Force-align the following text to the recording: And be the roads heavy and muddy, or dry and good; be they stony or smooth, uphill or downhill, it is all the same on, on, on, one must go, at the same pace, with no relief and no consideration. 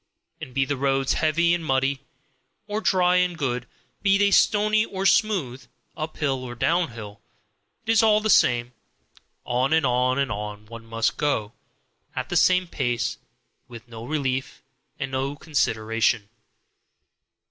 And 0.41 0.55
be 0.55 0.65
the 0.65 0.77
roads 0.77 1.13
heavy 1.13 1.53
and 1.53 1.63
muddy, 1.63 1.99
or 2.65 2.81
dry 2.81 3.17
and 3.17 3.37
good; 3.37 3.67
be 4.01 4.17
they 4.17 4.31
stony 4.31 4.83
or 4.83 5.05
smooth, 5.05 5.67
uphill 5.95 6.43
or 6.43 6.55
downhill, 6.55 7.21
it 7.85 7.91
is 7.91 8.01
all 8.01 8.19
the 8.19 8.27
same 8.31 8.73
on, 9.45 9.73
on, 9.85 10.31
on, 10.31 10.65
one 10.65 10.87
must 10.87 11.17
go, 11.17 11.53
at 12.15 12.29
the 12.29 12.35
same 12.35 12.65
pace, 12.65 13.19
with 13.67 13.87
no 13.87 14.03
relief 14.03 14.63
and 14.97 15.11
no 15.11 15.35
consideration. 15.35 16.29